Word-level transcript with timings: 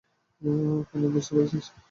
Final, 0.87 1.09
বুঝতে 1.13 1.31
পেরেছিস? 1.35 1.65